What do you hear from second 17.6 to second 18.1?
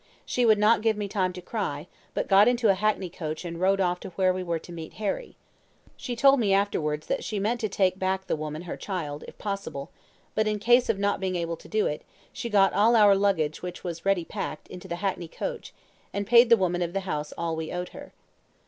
owed